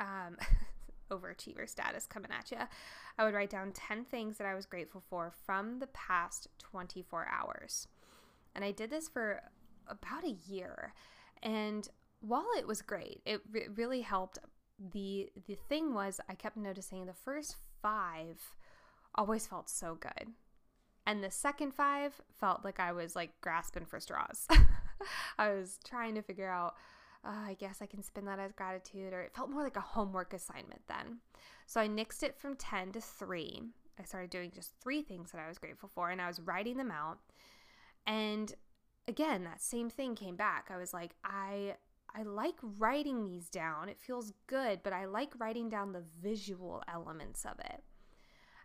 um, 0.00 0.36
overachiever 1.10 1.68
status 1.68 2.06
coming 2.06 2.30
at 2.36 2.50
you. 2.50 2.58
I 3.18 3.24
would 3.24 3.34
write 3.34 3.50
down 3.50 3.72
10 3.72 4.04
things 4.04 4.38
that 4.38 4.46
I 4.46 4.54
was 4.54 4.66
grateful 4.66 5.02
for 5.08 5.32
from 5.44 5.78
the 5.78 5.86
past 5.88 6.48
24 6.58 7.28
hours. 7.30 7.88
And 8.54 8.64
I 8.64 8.72
did 8.72 8.90
this 8.90 9.08
for 9.08 9.42
about 9.88 10.24
a 10.24 10.36
year. 10.48 10.92
And 11.42 11.88
while 12.20 12.48
it 12.58 12.66
was 12.66 12.82
great, 12.82 13.20
it 13.24 13.40
re- 13.50 13.68
really 13.74 14.00
helped. 14.00 14.38
The 14.92 15.30
the 15.46 15.54
thing 15.54 15.94
was 15.94 16.20
I 16.28 16.34
kept 16.34 16.56
noticing 16.56 17.06
the 17.06 17.14
first 17.14 17.56
5 17.80 18.54
always 19.14 19.46
felt 19.46 19.70
so 19.70 19.94
good. 19.94 20.28
And 21.06 21.22
the 21.22 21.30
second 21.30 21.72
5 21.72 22.20
felt 22.38 22.64
like 22.64 22.80
I 22.80 22.92
was 22.92 23.14
like 23.14 23.40
grasping 23.40 23.86
for 23.86 24.00
straws. 24.00 24.46
I 25.38 25.50
was 25.50 25.78
trying 25.84 26.14
to 26.16 26.22
figure 26.22 26.50
out, 26.50 26.74
uh, 27.26 27.48
I 27.48 27.56
guess 27.58 27.78
I 27.82 27.86
can 27.86 28.02
spin 28.02 28.24
that 28.26 28.38
as 28.38 28.52
gratitude, 28.52 29.12
or 29.12 29.20
it 29.20 29.34
felt 29.34 29.50
more 29.50 29.62
like 29.62 29.76
a 29.76 29.80
homework 29.80 30.32
assignment 30.32 30.82
then. 30.86 31.18
So 31.66 31.80
I 31.80 31.88
nixed 31.88 32.22
it 32.22 32.38
from 32.38 32.56
10 32.56 32.92
to 32.92 33.00
3. 33.00 33.62
I 33.98 34.04
started 34.04 34.30
doing 34.30 34.52
just 34.54 34.72
three 34.80 35.02
things 35.02 35.32
that 35.32 35.40
I 35.40 35.48
was 35.48 35.58
grateful 35.58 35.90
for, 35.92 36.10
and 36.10 36.20
I 36.20 36.28
was 36.28 36.40
writing 36.40 36.76
them 36.76 36.90
out. 36.90 37.18
And 38.06 38.54
again, 39.08 39.44
that 39.44 39.60
same 39.60 39.90
thing 39.90 40.14
came 40.14 40.36
back. 40.36 40.70
I 40.70 40.76
was 40.76 40.92
like, 40.92 41.14
I 41.24 41.74
I 42.14 42.22
like 42.22 42.54
writing 42.62 43.24
these 43.24 43.50
down. 43.50 43.90
It 43.90 44.00
feels 44.00 44.32
good, 44.46 44.80
but 44.82 44.94
I 44.94 45.04
like 45.04 45.38
writing 45.38 45.68
down 45.68 45.92
the 45.92 46.04
visual 46.22 46.82
elements 46.88 47.44
of 47.44 47.58
it. 47.58 47.82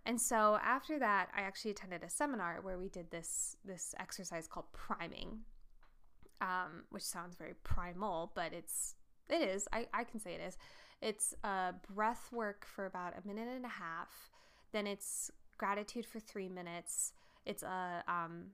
And 0.06 0.20
so 0.22 0.58
after 0.64 0.98
that, 1.00 1.30
I 1.36 1.42
actually 1.42 1.72
attended 1.72 2.02
a 2.04 2.10
seminar 2.10 2.60
where 2.62 2.78
we 2.78 2.90
did 2.90 3.12
this 3.12 3.58
this 3.66 3.94
exercise 4.00 4.48
called 4.48 4.72
priming 4.74 5.42
um, 6.42 6.84
which 6.90 7.04
sounds 7.04 7.36
very 7.36 7.54
primal, 7.64 8.32
but 8.36 8.52
it's 8.52 8.96
it 9.30 9.48
is. 9.48 9.68
I, 9.72 9.88
I 9.94 10.04
can 10.04 10.20
say 10.20 10.34
it 10.34 10.42
is. 10.42 10.58
It's 11.02 11.34
uh, 11.44 11.72
breath 11.94 12.30
work 12.32 12.66
for 12.66 12.86
about 12.86 13.14
a 13.18 13.26
minute 13.26 13.48
and 13.48 13.66
a 13.66 13.70
half. 13.70 14.32
Then 14.72 14.88
it's 14.88 15.32
gratitude 15.58 16.06
for 16.06 16.20
three 16.20 16.50
minutes. 16.50 17.14
It's 17.46 17.64
a 17.64 18.04
um, 18.08 18.48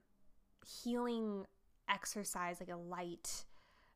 healing 0.82 1.46
exercise, 1.90 2.60
like 2.60 2.70
a 2.70 2.76
light 2.76 3.44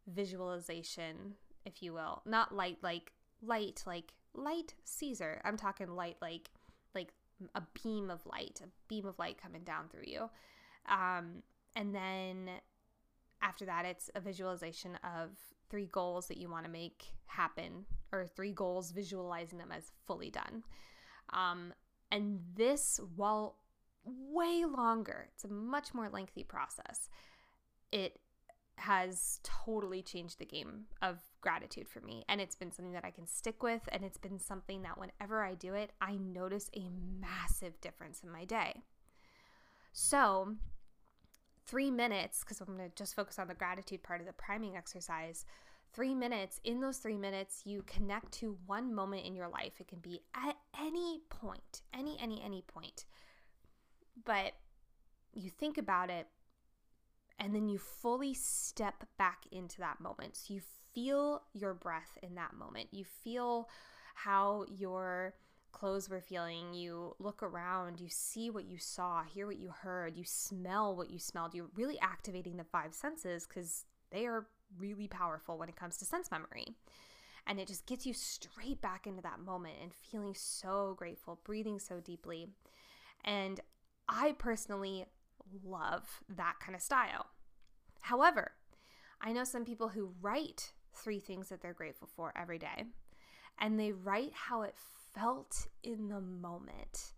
visualization, 0.06 1.34
if 1.64 1.82
you 1.82 1.92
will. 1.92 2.22
Not 2.26 2.54
light 2.54 2.78
like 2.82 3.12
light 3.42 3.82
like 3.86 4.12
light 4.34 4.74
Caesar. 4.84 5.40
I'm 5.44 5.56
talking 5.56 5.88
light 5.88 6.16
like 6.20 6.50
like 6.94 7.12
a 7.54 7.62
beam 7.82 8.10
of 8.10 8.24
light, 8.26 8.60
a 8.62 8.68
beam 8.88 9.06
of 9.06 9.18
light 9.18 9.40
coming 9.40 9.62
down 9.62 9.88
through 9.88 10.04
you. 10.06 10.30
Um, 10.88 11.42
and 11.74 11.94
then 11.94 12.50
after 13.42 13.64
that, 13.66 13.84
it's 13.84 14.10
a 14.14 14.20
visualization 14.20 14.98
of 15.04 15.30
three 15.68 15.86
goals 15.86 16.28
that 16.28 16.36
you 16.36 16.48
want 16.48 16.64
to 16.64 16.70
make 16.70 17.06
happen, 17.26 17.84
or 18.12 18.26
three 18.26 18.52
goals, 18.52 18.92
visualizing 18.92 19.58
them 19.58 19.72
as 19.72 19.90
fully 20.06 20.30
done. 20.30 20.62
Um, 21.32 21.72
and 22.10 22.40
this, 22.54 23.00
while 23.16 23.56
way 24.04 24.64
longer, 24.64 25.28
it's 25.34 25.44
a 25.44 25.48
much 25.48 25.94
more 25.94 26.08
lengthy 26.08 26.44
process. 26.44 27.08
It 27.90 28.18
has 28.76 29.40
totally 29.42 30.02
changed 30.02 30.38
the 30.38 30.44
game 30.44 30.84
of 31.02 31.18
gratitude 31.40 31.88
for 31.88 32.00
me. 32.00 32.24
And 32.28 32.40
it's 32.40 32.56
been 32.56 32.72
something 32.72 32.92
that 32.92 33.04
I 33.04 33.10
can 33.10 33.26
stick 33.26 33.62
with. 33.62 33.82
And 33.92 34.04
it's 34.04 34.18
been 34.18 34.38
something 34.38 34.82
that 34.82 34.98
whenever 34.98 35.42
I 35.42 35.54
do 35.54 35.74
it, 35.74 35.92
I 36.00 36.16
notice 36.16 36.70
a 36.74 36.88
massive 37.20 37.80
difference 37.80 38.20
in 38.22 38.30
my 38.30 38.44
day. 38.44 38.82
So, 39.92 40.56
three 41.66 41.90
minutes, 41.90 42.40
because 42.40 42.60
I'm 42.60 42.76
going 42.76 42.88
to 42.88 42.94
just 42.94 43.14
focus 43.14 43.38
on 43.38 43.48
the 43.48 43.54
gratitude 43.54 44.02
part 44.02 44.20
of 44.20 44.26
the 44.26 44.32
priming 44.32 44.76
exercise. 44.76 45.44
Three 45.92 46.14
minutes, 46.14 46.60
in 46.64 46.80
those 46.80 46.98
three 46.98 47.16
minutes, 47.16 47.62
you 47.64 47.84
connect 47.86 48.32
to 48.32 48.56
one 48.66 48.94
moment 48.94 49.26
in 49.26 49.34
your 49.34 49.48
life. 49.48 49.72
It 49.78 49.88
can 49.88 49.98
be 49.98 50.22
at 50.34 50.56
any 50.80 51.20
point, 51.28 51.82
any, 51.92 52.16
any, 52.20 52.42
any 52.42 52.62
point. 52.62 53.04
But 54.24 54.52
you 55.34 55.50
think 55.50 55.78
about 55.78 56.10
it, 56.10 56.28
and 57.38 57.54
then 57.54 57.68
you 57.68 57.78
fully 57.78 58.34
step 58.34 59.04
back 59.18 59.44
into 59.50 59.78
that 59.80 60.00
moment. 60.00 60.36
So 60.36 60.54
you 60.54 60.62
feel 60.94 61.42
your 61.52 61.74
breath 61.74 62.18
in 62.22 62.34
that 62.36 62.54
moment. 62.54 62.88
You 62.90 63.04
feel 63.04 63.68
how 64.14 64.66
your 64.68 65.34
clothes 65.72 66.08
were 66.08 66.20
feeling. 66.20 66.74
You 66.74 67.14
look 67.18 67.42
around, 67.42 68.00
you 68.00 68.08
see 68.08 68.50
what 68.50 68.64
you 68.64 68.78
saw, 68.78 69.22
hear 69.22 69.46
what 69.46 69.58
you 69.58 69.70
heard, 69.70 70.16
you 70.16 70.24
smell 70.24 70.94
what 70.96 71.10
you 71.10 71.18
smelled. 71.18 71.54
You're 71.54 71.70
really 71.74 71.98
activating 72.00 72.56
the 72.56 72.64
five 72.64 72.94
senses 72.94 73.46
because 73.46 73.84
they 74.10 74.26
are 74.26 74.46
really 74.78 75.08
powerful 75.08 75.58
when 75.58 75.68
it 75.68 75.76
comes 75.76 75.96
to 75.98 76.04
sense 76.04 76.30
memory. 76.30 76.66
And 77.46 77.58
it 77.58 77.66
just 77.66 77.86
gets 77.86 78.06
you 78.06 78.14
straight 78.14 78.80
back 78.80 79.06
into 79.06 79.22
that 79.22 79.40
moment 79.40 79.74
and 79.82 79.92
feeling 79.92 80.34
so 80.34 80.94
grateful, 80.96 81.40
breathing 81.44 81.78
so 81.78 81.98
deeply. 81.98 82.46
And 83.24 83.60
I 84.08 84.32
personally 84.38 85.06
love 85.64 86.20
that 86.28 86.56
kind 86.60 86.76
of 86.76 86.82
style. 86.82 87.26
However, 88.02 88.52
I 89.20 89.32
know 89.32 89.44
some 89.44 89.64
people 89.64 89.88
who 89.88 90.14
write 90.20 90.72
three 90.94 91.20
things 91.20 91.48
that 91.48 91.62
they're 91.62 91.72
grateful 91.72 92.08
for 92.14 92.32
every 92.36 92.58
day, 92.58 92.84
and 93.58 93.78
they 93.78 93.92
write 93.92 94.32
how 94.34 94.62
it 94.62 94.74
felt 95.14 95.66
in 95.82 96.08
the 96.08 96.20
moment. 96.20 97.12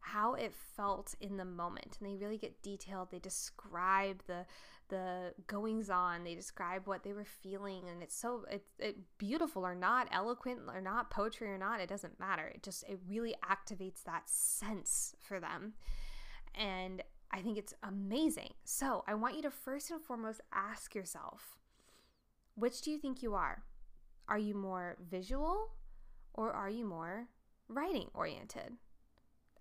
How 0.00 0.34
it 0.34 0.54
felt 0.76 1.14
in 1.20 1.36
the 1.36 1.44
moment, 1.44 1.96
and 1.98 2.08
they 2.08 2.14
really 2.14 2.38
get 2.38 2.62
detailed. 2.62 3.10
They 3.10 3.18
describe 3.18 4.22
the 4.28 4.46
the 4.88 5.34
goings 5.48 5.90
on. 5.90 6.22
They 6.22 6.36
describe 6.36 6.86
what 6.86 7.02
they 7.02 7.12
were 7.12 7.24
feeling, 7.24 7.88
and 7.88 8.04
it's 8.04 8.16
so 8.16 8.44
it's 8.48 8.70
it, 8.78 8.96
beautiful 9.18 9.66
or 9.66 9.74
not, 9.74 10.06
eloquent 10.12 10.60
or 10.72 10.80
not, 10.80 11.10
poetry 11.10 11.48
or 11.48 11.58
not. 11.58 11.80
It 11.80 11.88
doesn't 11.88 12.20
matter. 12.20 12.46
It 12.54 12.62
just 12.62 12.84
it 12.84 13.00
really 13.08 13.34
activates 13.44 14.04
that 14.04 14.28
sense 14.28 15.16
for 15.20 15.40
them, 15.40 15.72
and 16.54 17.02
I 17.32 17.40
think 17.40 17.58
it's 17.58 17.74
amazing. 17.82 18.52
So 18.64 19.02
I 19.08 19.14
want 19.14 19.34
you 19.34 19.42
to 19.42 19.50
first 19.50 19.90
and 19.90 20.00
foremost 20.00 20.40
ask 20.52 20.94
yourself 20.94 21.56
which 22.56 22.80
do 22.80 22.90
you 22.90 22.98
think 22.98 23.22
you 23.22 23.34
are? 23.34 23.62
Are 24.28 24.38
you 24.38 24.54
more 24.54 24.96
visual 25.10 25.72
or 26.36 26.52
are 26.52 26.70
you 26.70 26.84
more 26.84 27.28
writing 27.68 28.08
oriented? 28.14 28.76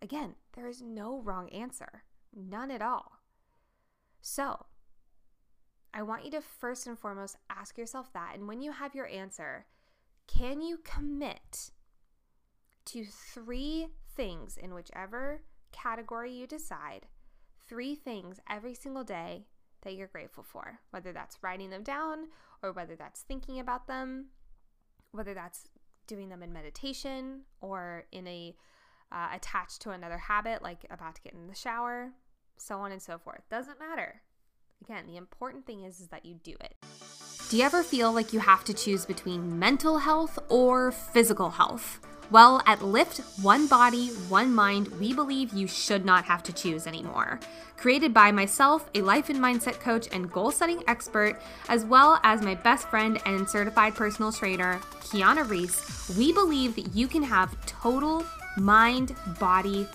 Again, 0.01 0.35
there 0.53 0.67
is 0.67 0.81
no 0.81 1.21
wrong 1.21 1.49
answer, 1.49 2.03
none 2.35 2.71
at 2.71 2.81
all. 2.81 3.19
So, 4.21 4.65
I 5.93 6.01
want 6.01 6.25
you 6.25 6.31
to 6.31 6.41
first 6.41 6.87
and 6.87 6.99
foremost 6.99 7.37
ask 7.49 7.77
yourself 7.77 8.11
that. 8.13 8.35
And 8.35 8.47
when 8.47 8.61
you 8.61 8.73
have 8.73 8.95
your 8.95 9.07
answer, 9.07 9.65
can 10.27 10.61
you 10.61 10.79
commit 10.83 11.71
to 12.85 13.05
three 13.05 13.87
things 14.15 14.57
in 14.57 14.73
whichever 14.73 15.41
category 15.71 16.31
you 16.31 16.47
decide 16.47 17.07
three 17.67 17.95
things 17.95 18.39
every 18.49 18.73
single 18.73 19.03
day 19.03 19.45
that 19.81 19.93
you're 19.95 20.07
grateful 20.07 20.43
for, 20.43 20.79
whether 20.91 21.11
that's 21.11 21.41
writing 21.41 21.69
them 21.69 21.83
down 21.83 22.27
or 22.61 22.71
whether 22.71 22.95
that's 22.95 23.21
thinking 23.21 23.59
about 23.59 23.87
them, 23.87 24.27
whether 25.11 25.33
that's 25.33 25.69
doing 26.07 26.29
them 26.29 26.43
in 26.43 26.53
meditation 26.53 27.41
or 27.61 28.05
in 28.11 28.27
a 28.27 28.55
uh, 29.11 29.27
attached 29.33 29.81
to 29.81 29.91
another 29.91 30.17
habit 30.17 30.61
like 30.61 30.85
about 30.89 31.15
to 31.15 31.21
get 31.21 31.33
in 31.33 31.47
the 31.47 31.55
shower, 31.55 32.11
so 32.57 32.79
on 32.79 32.91
and 32.91 33.01
so 33.01 33.17
forth. 33.17 33.41
Doesn't 33.49 33.79
matter. 33.79 34.21
Again, 34.83 35.07
the 35.07 35.17
important 35.17 35.65
thing 35.65 35.83
is, 35.83 35.99
is 35.99 36.07
that 36.09 36.25
you 36.25 36.35
do 36.35 36.55
it. 36.59 36.75
Do 37.49 37.57
you 37.57 37.63
ever 37.63 37.83
feel 37.83 38.11
like 38.11 38.33
you 38.33 38.39
have 38.39 38.63
to 38.65 38.73
choose 38.73 39.05
between 39.05 39.57
mental 39.57 39.99
health 39.99 40.37
or 40.49 40.91
physical 40.91 41.51
health? 41.51 41.99
Well, 42.31 42.63
at 42.65 42.81
Lift 42.81 43.19
One 43.43 43.67
Body, 43.67 44.07
One 44.29 44.53
Mind, 44.53 44.87
we 44.99 45.13
believe 45.13 45.53
you 45.53 45.67
should 45.67 46.05
not 46.05 46.25
have 46.25 46.41
to 46.43 46.53
choose 46.53 46.87
anymore. 46.87 47.39
Created 47.77 48.15
by 48.15 48.31
myself, 48.31 48.89
a 48.95 49.01
life 49.01 49.29
and 49.29 49.39
mindset 49.39 49.79
coach 49.79 50.07
and 50.11 50.31
goal 50.31 50.49
setting 50.49 50.83
expert, 50.87 51.39
as 51.69 51.85
well 51.85 52.19
as 52.23 52.41
my 52.41 52.55
best 52.55 52.87
friend 52.89 53.21
and 53.27 53.47
certified 53.47 53.93
personal 53.93 54.31
trainer, 54.31 54.79
Kiona 55.01 55.47
Reese, 55.47 56.17
we 56.17 56.33
believe 56.33 56.75
that 56.75 56.95
you 56.95 57.07
can 57.07 57.21
have 57.21 57.63
total 57.67 58.25
mind 58.57 59.15
body 59.39 59.87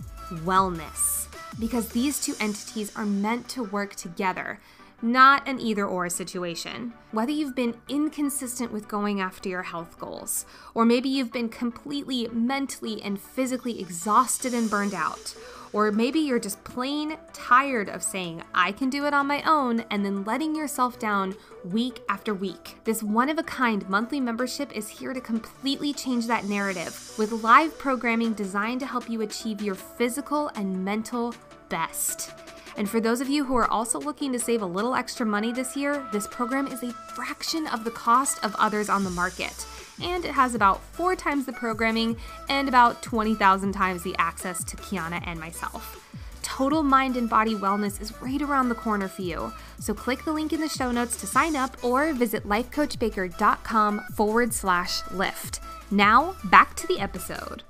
wellness 0.44 1.26
because 1.58 1.88
these 1.88 2.20
two 2.20 2.34
entities 2.38 2.92
are 2.94 3.06
meant 3.06 3.49
to 3.49 3.64
work 3.64 3.96
together 3.96 4.60
not 5.02 5.47
an 5.49 5.61
either 5.61 5.87
or 5.87 6.09
situation. 6.09 6.92
Whether 7.12 7.33
you've 7.33 7.57
been 7.57 7.75
inconsistent 7.88 8.73
with 8.73 8.88
going 8.88 9.21
after 9.21 9.49
your 9.49 9.62
health 9.62 9.99
goals, 9.99 10.47
or 10.75 10.85
maybe 10.85 11.09
you've 11.09 11.33
been 11.33 11.49
completely 11.49 12.28
mentally 12.33 13.02
and 13.02 13.21
physically 13.21 13.80
exhausted 13.80 14.54
and 14.54 14.71
burned 14.71 14.95
out, 14.95 15.35
or 15.73 15.92
maybe 15.92 16.19
you're 16.19 16.40
just 16.40 16.62
plain 16.64 17.16
tired 17.33 17.88
of 17.88 18.02
saying, 18.02 18.42
I 18.54 18.73
can 18.73 18.90
do 18.90 19.07
it 19.07 19.14
on 19.14 19.26
my 19.26 19.42
own, 19.42 19.80
and 19.90 20.04
then 20.04 20.25
letting 20.25 20.54
yourself 20.54 20.99
down 20.99 21.37
week 21.64 22.00
after 22.09 22.35
week. 22.35 22.78
This 22.85 23.02
one 23.02 23.28
of 23.28 23.38
a 23.38 23.45
kind 23.45 23.88
monthly 23.88 24.21
membership 24.21 24.76
is 24.76 24.88
here 24.88 25.12
to 25.12 25.21
completely 25.21 25.92
change 25.92 26.26
that 26.26 26.45
narrative 26.45 27.14
with 27.19 27.45
live 27.45 27.78
programming 27.78 28.33
designed 28.33 28.80
to 28.80 28.87
help 28.87 29.09
you 29.09 29.23
achieve 29.23 29.62
your 29.62 29.76
physical 29.76 30.49
and 30.57 30.85
mental 30.85 31.35
best. 31.69 32.33
And 32.76 32.88
for 32.88 33.00
those 33.00 33.20
of 33.20 33.28
you 33.28 33.44
who 33.44 33.56
are 33.56 33.70
also 33.70 33.98
looking 34.00 34.32
to 34.32 34.38
save 34.38 34.62
a 34.62 34.66
little 34.66 34.94
extra 34.94 35.26
money 35.26 35.52
this 35.52 35.76
year, 35.76 36.06
this 36.12 36.26
program 36.26 36.66
is 36.66 36.82
a 36.82 36.92
fraction 37.14 37.66
of 37.68 37.84
the 37.84 37.90
cost 37.90 38.42
of 38.44 38.54
others 38.58 38.88
on 38.88 39.04
the 39.04 39.10
market. 39.10 39.66
And 40.02 40.24
it 40.24 40.32
has 40.32 40.54
about 40.54 40.82
four 40.92 41.14
times 41.14 41.46
the 41.46 41.52
programming 41.52 42.16
and 42.48 42.68
about 42.68 43.02
20,000 43.02 43.72
times 43.72 44.02
the 44.02 44.14
access 44.18 44.64
to 44.64 44.76
Kiona 44.76 45.22
and 45.26 45.38
myself. 45.38 46.06
Total 46.42 46.82
mind 46.82 47.16
and 47.16 47.28
body 47.28 47.54
wellness 47.54 48.00
is 48.00 48.20
right 48.20 48.42
around 48.42 48.68
the 48.68 48.74
corner 48.74 49.08
for 49.08 49.22
you. 49.22 49.52
So 49.78 49.94
click 49.94 50.24
the 50.24 50.32
link 50.32 50.52
in 50.52 50.60
the 50.60 50.68
show 50.68 50.90
notes 50.90 51.16
to 51.20 51.26
sign 51.26 51.54
up 51.56 51.82
or 51.84 52.12
visit 52.12 52.44
lifecoachbaker.com 52.44 54.00
forward 54.14 54.52
slash 54.52 55.00
lift. 55.10 55.60
Now, 55.90 56.36
back 56.44 56.74
to 56.76 56.86
the 56.86 56.98
episode. 56.98 57.62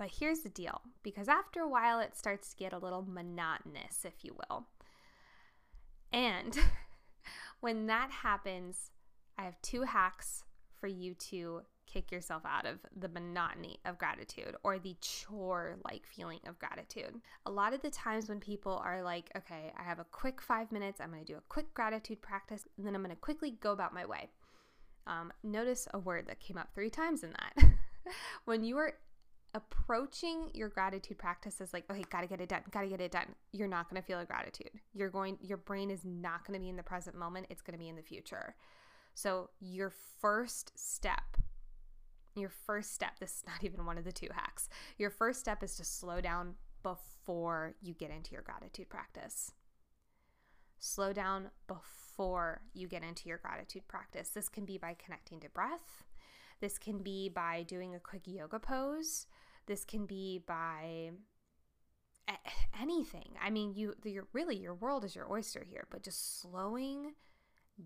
But 0.00 0.12
here's 0.18 0.40
the 0.40 0.48
deal 0.48 0.80
because 1.02 1.28
after 1.28 1.60
a 1.60 1.68
while, 1.68 2.00
it 2.00 2.16
starts 2.16 2.48
to 2.48 2.56
get 2.56 2.72
a 2.72 2.78
little 2.78 3.04
monotonous, 3.06 4.06
if 4.06 4.24
you 4.24 4.34
will. 4.34 4.66
And 6.10 6.58
when 7.60 7.86
that 7.88 8.10
happens, 8.10 8.92
I 9.36 9.42
have 9.42 9.60
two 9.60 9.82
hacks 9.82 10.44
for 10.80 10.86
you 10.86 11.12
to 11.28 11.60
kick 11.86 12.10
yourself 12.10 12.44
out 12.46 12.64
of 12.64 12.78
the 12.96 13.10
monotony 13.10 13.78
of 13.84 13.98
gratitude 13.98 14.56
or 14.62 14.78
the 14.78 14.96
chore 15.02 15.76
like 15.84 16.06
feeling 16.06 16.40
of 16.46 16.58
gratitude. 16.58 17.20
A 17.44 17.50
lot 17.50 17.74
of 17.74 17.82
the 17.82 17.90
times 17.90 18.30
when 18.30 18.40
people 18.40 18.80
are 18.82 19.02
like, 19.02 19.30
okay, 19.36 19.70
I 19.78 19.82
have 19.82 19.98
a 19.98 20.06
quick 20.12 20.40
five 20.40 20.72
minutes, 20.72 21.02
I'm 21.02 21.10
gonna 21.10 21.24
do 21.24 21.36
a 21.36 21.42
quick 21.50 21.74
gratitude 21.74 22.22
practice, 22.22 22.64
and 22.78 22.86
then 22.86 22.94
I'm 22.94 23.02
gonna 23.02 23.16
quickly 23.16 23.58
go 23.60 23.72
about 23.72 23.92
my 23.92 24.06
way. 24.06 24.30
Um, 25.06 25.30
notice 25.42 25.86
a 25.92 25.98
word 25.98 26.26
that 26.28 26.40
came 26.40 26.56
up 26.56 26.70
three 26.74 26.88
times 26.88 27.22
in 27.22 27.32
that. 27.32 27.72
when 28.46 28.64
you 28.64 28.78
are 28.78 28.94
approaching 29.54 30.50
your 30.54 30.68
gratitude 30.68 31.18
practice 31.18 31.60
as 31.60 31.72
like, 31.72 31.84
okay, 31.90 32.04
gotta 32.10 32.26
get 32.26 32.40
it 32.40 32.48
done, 32.48 32.62
gotta 32.70 32.88
get 32.88 33.00
it 33.00 33.12
done, 33.12 33.34
you're 33.52 33.68
not 33.68 33.88
gonna 33.88 34.02
feel 34.02 34.20
a 34.20 34.24
gratitude. 34.24 34.70
You're 34.92 35.10
going, 35.10 35.38
your 35.40 35.58
brain 35.58 35.90
is 35.90 36.04
not 36.04 36.46
gonna 36.46 36.60
be 36.60 36.68
in 36.68 36.76
the 36.76 36.82
present 36.82 37.16
moment, 37.16 37.46
it's 37.50 37.62
gonna 37.62 37.78
be 37.78 37.88
in 37.88 37.96
the 37.96 38.02
future. 38.02 38.54
So, 39.14 39.50
your 39.60 39.92
first 40.20 40.72
step, 40.76 41.36
your 42.36 42.50
first 42.50 42.94
step, 42.94 43.18
this 43.18 43.36
is 43.36 43.44
not 43.46 43.64
even 43.64 43.84
one 43.84 43.98
of 43.98 44.04
the 44.04 44.12
two 44.12 44.28
hacks, 44.32 44.68
your 44.98 45.10
first 45.10 45.40
step 45.40 45.62
is 45.62 45.76
to 45.76 45.84
slow 45.84 46.20
down 46.20 46.54
before 46.82 47.74
you 47.80 47.94
get 47.94 48.10
into 48.10 48.32
your 48.32 48.42
gratitude 48.42 48.88
practice. 48.88 49.52
Slow 50.78 51.12
down 51.12 51.50
before 51.66 52.62
you 52.72 52.88
get 52.88 53.02
into 53.02 53.28
your 53.28 53.38
gratitude 53.38 53.86
practice. 53.86 54.30
This 54.30 54.48
can 54.48 54.64
be 54.64 54.78
by 54.78 54.94
connecting 54.94 55.40
to 55.40 55.50
breath. 55.50 56.04
This 56.60 56.78
can 56.78 56.98
be 56.98 57.28
by 57.28 57.64
doing 57.66 57.94
a 57.94 58.00
quick 58.00 58.22
yoga 58.26 58.58
pose. 58.58 59.26
This 59.66 59.84
can 59.84 60.06
be 60.06 60.42
by 60.44 61.10
anything. 62.80 63.30
I 63.42 63.50
mean, 63.50 63.74
you 63.74 63.94
you're 64.04 64.28
really 64.32 64.56
your 64.56 64.74
world 64.74 65.04
is 65.04 65.14
your 65.14 65.30
oyster 65.30 65.64
here, 65.68 65.86
but 65.90 66.02
just 66.02 66.40
slowing 66.40 67.14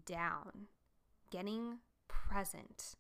down, 0.07 0.67
getting 1.31 1.79
present. 2.09 2.97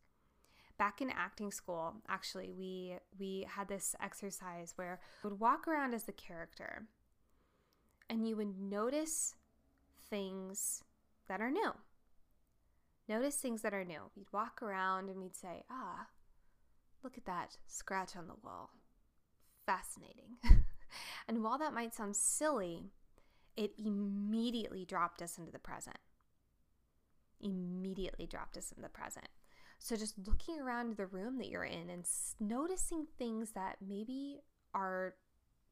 Back 0.76 1.00
in 1.00 1.10
acting 1.10 1.52
school, 1.52 1.96
actually, 2.08 2.50
we 2.50 2.98
we 3.18 3.46
had 3.48 3.68
this 3.68 3.94
exercise 4.02 4.72
where 4.76 5.00
we 5.22 5.30
would 5.30 5.40
walk 5.40 5.68
around 5.68 5.94
as 5.94 6.04
the 6.04 6.12
character 6.12 6.88
and 8.08 8.28
you 8.28 8.36
would 8.36 8.58
notice 8.58 9.34
things 10.10 10.82
that 11.28 11.40
are 11.40 11.50
new. 11.50 11.72
Notice 13.08 13.36
things 13.36 13.62
that 13.62 13.74
are 13.74 13.84
new. 13.84 14.10
We'd 14.16 14.32
walk 14.32 14.62
around 14.62 15.08
and 15.08 15.20
we'd 15.20 15.36
say, 15.36 15.64
"Ah, 15.70 16.08
look 17.04 17.18
at 17.18 17.26
that 17.26 17.56
scratch 17.66 18.16
on 18.16 18.26
the 18.26 18.34
wall. 18.42 18.70
Fascinating." 19.66 20.36
and 21.28 21.42
while 21.42 21.58
that 21.58 21.74
might 21.74 21.94
sound 21.94 22.16
silly, 22.16 22.90
it 23.56 23.72
immediately 23.78 24.84
dropped 24.84 25.22
us 25.22 25.38
into 25.38 25.52
the 25.52 25.58
present. 25.58 25.98
Immediately 27.40 28.26
dropped 28.26 28.56
us 28.56 28.72
in 28.74 28.82
the 28.82 28.88
present. 28.88 29.28
So 29.78 29.96
just 29.96 30.14
looking 30.26 30.60
around 30.60 30.96
the 30.96 31.06
room 31.06 31.38
that 31.38 31.48
you're 31.48 31.64
in 31.64 31.90
and 31.90 32.04
noticing 32.40 33.06
things 33.18 33.50
that 33.50 33.76
maybe 33.86 34.40
are 34.74 35.14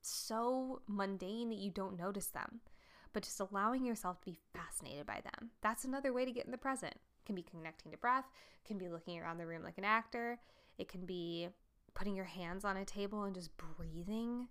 so 0.03 0.83
mundane 0.87 1.49
that 1.51 1.59
you 1.59 1.71
don't 1.71 1.99
notice 1.99 2.27
them, 2.27 2.61
but 3.13 3.23
just 3.23 3.41
allowing 3.41 3.85
yourself 3.85 4.21
to 4.21 4.31
be 4.31 4.39
fascinated 4.53 5.07
by 5.07 5.21
them. 5.23 5.51
That's 5.63 5.85
another 5.85 6.13
way 6.13 6.25
to 6.25 6.33
get 6.33 6.45
in 6.45 6.51
the 6.51 6.59
present. 6.59 6.95
It 6.95 7.27
can 7.27 7.35
be 7.35 7.43
connecting 7.43 7.93
to 7.93 7.99
breath, 7.99 8.27
can 8.67 8.79
be 8.79 8.89
looking 8.89 9.19
around 9.19 9.39
the 9.39 9.47
room 9.47 9.63
like 9.63 9.79
an 9.79 9.85
actor, 9.85 10.39
it 10.79 10.89
can 10.89 11.07
be 11.07 11.49
putting 11.95 12.17
your 12.17 12.25
hands 12.25 12.65
on 12.65 12.77
a 12.77 12.85
table 12.85 13.25
and 13.25 13.35
just 13.35 13.51
breathing 13.57 14.49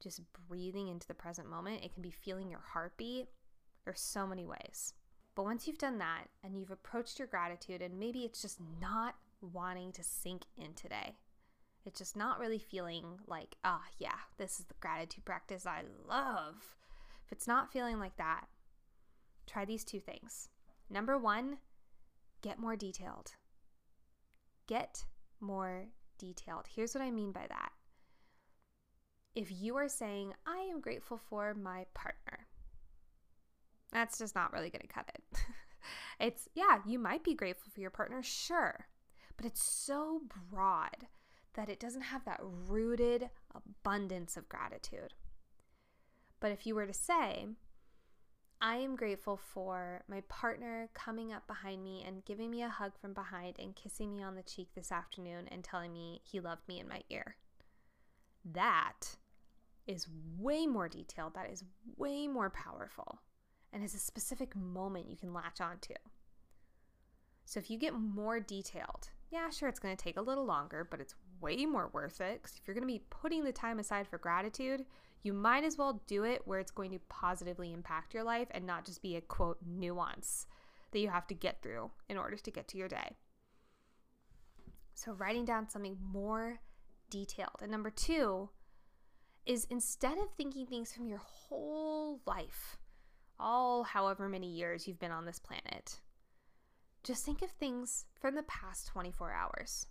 just 0.00 0.20
breathing 0.48 0.88
into 0.88 1.06
the 1.06 1.14
present 1.14 1.48
moment. 1.48 1.84
It 1.84 1.92
can 1.92 2.02
be 2.02 2.10
feeling 2.10 2.50
your 2.50 2.62
heartbeat. 2.72 3.28
There's 3.84 4.00
so 4.00 4.26
many 4.26 4.46
ways. 4.46 4.94
But 5.34 5.44
once 5.44 5.66
you've 5.66 5.78
done 5.78 5.98
that 5.98 6.24
and 6.42 6.56
you've 6.56 6.70
approached 6.70 7.18
your 7.18 7.28
gratitude, 7.28 7.82
and 7.82 7.98
maybe 7.98 8.20
it's 8.20 8.42
just 8.42 8.58
not 8.80 9.14
wanting 9.40 9.92
to 9.92 10.02
sink 10.02 10.42
in 10.56 10.74
today, 10.74 11.16
it's 11.84 11.98
just 11.98 12.16
not 12.16 12.40
really 12.40 12.58
feeling 12.58 13.20
like, 13.26 13.56
ah, 13.64 13.80
oh, 13.82 13.88
yeah, 13.98 14.18
this 14.38 14.58
is 14.58 14.66
the 14.66 14.74
gratitude 14.80 15.24
practice 15.24 15.66
I 15.66 15.82
love. 16.08 16.76
If 17.26 17.32
it's 17.32 17.46
not 17.46 17.72
feeling 17.72 17.98
like 17.98 18.16
that, 18.16 18.46
try 19.46 19.64
these 19.64 19.84
two 19.84 20.00
things. 20.00 20.48
Number 20.90 21.16
one, 21.16 21.58
get 22.42 22.58
more 22.58 22.76
detailed. 22.76 23.32
Get 24.66 25.04
more 25.40 25.86
detailed. 26.18 26.66
Here's 26.74 26.94
what 26.94 27.02
I 27.02 27.10
mean 27.10 27.32
by 27.32 27.46
that 27.48 27.72
if 29.34 29.50
you 29.50 29.76
are 29.76 29.88
saying, 29.88 30.34
I 30.46 30.58
am 30.70 30.80
grateful 30.80 31.18
for 31.28 31.54
my 31.54 31.86
partner, 31.94 32.46
that's 33.92 34.18
just 34.18 34.34
not 34.34 34.52
really 34.52 34.70
going 34.70 34.82
to 34.82 34.92
cut 34.92 35.10
it. 35.14 35.22
it's, 36.20 36.48
yeah, 36.54 36.78
you 36.84 36.98
might 36.98 37.24
be 37.24 37.34
grateful 37.34 37.70
for 37.72 37.80
your 37.80 37.90
partner, 37.90 38.22
sure, 38.22 38.86
but 39.36 39.46
it's 39.46 39.62
so 39.62 40.22
broad 40.50 41.06
that 41.54 41.68
it 41.68 41.80
doesn't 41.80 42.02
have 42.02 42.24
that 42.24 42.40
rooted 42.42 43.30
abundance 43.54 44.36
of 44.36 44.48
gratitude. 44.48 45.14
But 46.40 46.52
if 46.52 46.66
you 46.66 46.74
were 46.74 46.86
to 46.86 46.92
say, 46.92 47.46
I 48.62 48.76
am 48.76 48.94
grateful 48.94 49.38
for 49.38 50.02
my 50.06 50.20
partner 50.28 50.90
coming 50.92 51.32
up 51.32 51.46
behind 51.46 51.82
me 51.82 52.04
and 52.06 52.24
giving 52.26 52.50
me 52.50 52.62
a 52.62 52.68
hug 52.68 52.92
from 53.00 53.14
behind 53.14 53.56
and 53.58 53.74
kissing 53.74 54.12
me 54.12 54.22
on 54.22 54.34
the 54.34 54.42
cheek 54.42 54.68
this 54.74 54.92
afternoon 54.92 55.48
and 55.50 55.64
telling 55.64 55.94
me 55.94 56.20
he 56.24 56.40
loved 56.40 56.68
me 56.68 56.78
in 56.78 56.86
my 56.86 57.00
ear. 57.08 57.36
That 58.44 59.16
is 59.86 60.08
way 60.38 60.66
more 60.66 60.90
detailed, 60.90 61.34
that 61.34 61.50
is 61.50 61.64
way 61.96 62.28
more 62.28 62.50
powerful, 62.50 63.22
and 63.72 63.82
is 63.82 63.94
a 63.94 63.98
specific 63.98 64.54
moment 64.54 65.10
you 65.10 65.16
can 65.16 65.32
latch 65.32 65.62
onto. 65.62 65.94
So 67.46 67.58
if 67.60 67.70
you 67.70 67.78
get 67.78 67.94
more 67.94 68.40
detailed, 68.40 69.08
yeah, 69.30 69.48
sure, 69.48 69.70
it's 69.70 69.80
going 69.80 69.96
to 69.96 70.04
take 70.04 70.18
a 70.18 70.22
little 70.22 70.44
longer, 70.44 70.86
but 70.88 71.00
it's 71.00 71.14
way 71.40 71.66
more 71.66 71.90
worth 71.92 72.20
it 72.20 72.42
because 72.42 72.56
if 72.56 72.66
you're 72.66 72.74
going 72.74 72.86
to 72.86 72.92
be 72.92 73.02
putting 73.10 73.44
the 73.44 73.52
time 73.52 73.78
aside 73.78 74.06
for 74.06 74.18
gratitude, 74.18 74.84
you 75.22 75.32
might 75.32 75.64
as 75.64 75.76
well 75.76 76.02
do 76.06 76.24
it 76.24 76.42
where 76.44 76.60
it's 76.60 76.70
going 76.70 76.90
to 76.92 76.98
positively 77.08 77.72
impact 77.72 78.14
your 78.14 78.24
life 78.24 78.48
and 78.52 78.66
not 78.66 78.84
just 78.84 79.02
be 79.02 79.16
a 79.16 79.20
quote 79.20 79.58
nuance 79.66 80.46
that 80.92 81.00
you 81.00 81.08
have 81.08 81.26
to 81.26 81.34
get 81.34 81.62
through 81.62 81.90
in 82.08 82.16
order 82.16 82.36
to 82.36 82.50
get 82.50 82.68
to 82.68 82.78
your 82.78 82.88
day. 82.88 83.16
So, 84.94 85.12
writing 85.12 85.44
down 85.44 85.68
something 85.68 85.96
more 86.02 86.60
detailed. 87.10 87.60
And 87.62 87.70
number 87.70 87.90
two, 87.90 88.50
is 89.46 89.66
instead 89.70 90.18
of 90.18 90.30
thinking 90.36 90.66
things 90.66 90.92
from 90.92 91.08
your 91.08 91.18
whole 91.18 92.20
life, 92.26 92.76
all 93.38 93.82
however 93.82 94.28
many 94.28 94.48
years 94.48 94.86
you've 94.86 95.00
been 95.00 95.10
on 95.10 95.24
this 95.24 95.38
planet, 95.38 96.00
just 97.02 97.24
think 97.24 97.42
of 97.42 97.50
things 97.50 98.04
from 98.20 98.34
the 98.34 98.42
past 98.42 98.88
24 98.88 99.32
hours. 99.32 99.86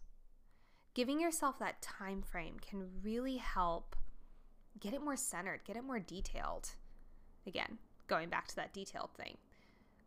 Giving 0.93 1.19
yourself 1.19 1.59
that 1.59 1.81
time 1.81 2.21
frame 2.21 2.57
can 2.59 2.87
really 3.03 3.37
help 3.37 3.95
get 4.79 4.93
it 4.93 5.03
more 5.03 5.15
centered, 5.15 5.61
get 5.65 5.75
it 5.75 5.83
more 5.83 5.99
detailed. 5.99 6.69
Again, 7.45 7.77
going 8.07 8.29
back 8.29 8.47
to 8.47 8.55
that 8.57 8.73
detailed 8.73 9.11
thing. 9.15 9.37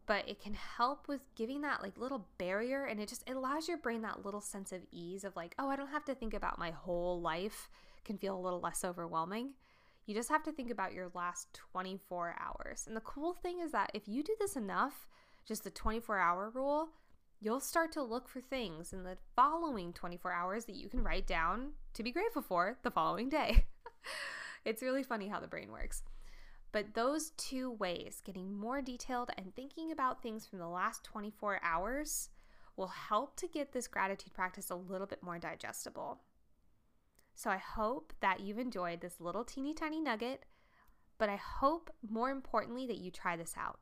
But 0.06 0.28
it 0.28 0.40
can 0.40 0.54
help 0.54 1.06
with 1.06 1.20
giving 1.36 1.60
that 1.62 1.82
like 1.82 1.96
little 1.96 2.26
barrier 2.36 2.84
and 2.86 3.00
it 3.00 3.08
just 3.08 3.28
it 3.28 3.36
allows 3.36 3.68
your 3.68 3.78
brain 3.78 4.02
that 4.02 4.24
little 4.24 4.40
sense 4.40 4.72
of 4.72 4.80
ease 4.90 5.24
of 5.24 5.36
like, 5.36 5.54
oh, 5.58 5.68
I 5.68 5.76
don't 5.76 5.88
have 5.88 6.04
to 6.06 6.14
think 6.14 6.34
about 6.34 6.58
my 6.58 6.70
whole 6.70 7.20
life 7.20 7.70
can 8.04 8.18
feel 8.18 8.36
a 8.36 8.40
little 8.40 8.60
less 8.60 8.84
overwhelming. 8.84 9.50
You 10.06 10.14
just 10.14 10.28
have 10.30 10.42
to 10.44 10.52
think 10.52 10.70
about 10.70 10.92
your 10.92 11.10
last 11.14 11.54
24 11.54 12.34
hours. 12.40 12.84
And 12.88 12.96
the 12.96 13.00
cool 13.02 13.32
thing 13.34 13.60
is 13.60 13.70
that 13.70 13.92
if 13.94 14.08
you 14.08 14.24
do 14.24 14.34
this 14.40 14.56
enough, 14.56 15.06
just 15.46 15.62
the 15.62 15.70
24 15.70 16.18
hour 16.18 16.50
rule, 16.50 16.88
you'll 17.42 17.60
start 17.60 17.90
to 17.90 18.02
look 18.02 18.28
for 18.28 18.40
things 18.40 18.92
in 18.92 19.02
the 19.02 19.18
following 19.34 19.92
24 19.92 20.32
hours 20.32 20.64
that 20.66 20.76
you 20.76 20.88
can 20.88 21.02
write 21.02 21.26
down 21.26 21.72
to 21.92 22.04
be 22.04 22.12
grateful 22.12 22.40
for 22.40 22.78
the 22.84 22.90
following 22.90 23.28
day. 23.28 23.64
it's 24.64 24.80
really 24.80 25.02
funny 25.02 25.26
how 25.26 25.40
the 25.40 25.48
brain 25.48 25.72
works. 25.72 26.04
But 26.70 26.94
those 26.94 27.30
two 27.30 27.72
ways, 27.72 28.22
getting 28.24 28.56
more 28.56 28.80
detailed 28.80 29.30
and 29.36 29.54
thinking 29.54 29.90
about 29.90 30.22
things 30.22 30.46
from 30.46 30.60
the 30.60 30.68
last 30.68 31.02
24 31.02 31.58
hours, 31.64 32.30
will 32.76 32.86
help 32.86 33.36
to 33.36 33.48
get 33.48 33.72
this 33.72 33.88
gratitude 33.88 34.32
practice 34.32 34.70
a 34.70 34.76
little 34.76 35.08
bit 35.08 35.22
more 35.22 35.38
digestible. 35.38 36.20
So 37.34 37.50
I 37.50 37.56
hope 37.58 38.12
that 38.20 38.40
you've 38.40 38.58
enjoyed 38.58 39.00
this 39.00 39.20
little 39.20 39.44
teeny 39.44 39.74
tiny 39.74 40.00
nugget, 40.00 40.44
but 41.18 41.28
I 41.28 41.36
hope 41.36 41.90
more 42.08 42.30
importantly 42.30 42.86
that 42.86 42.98
you 42.98 43.10
try 43.10 43.36
this 43.36 43.54
out. 43.58 43.80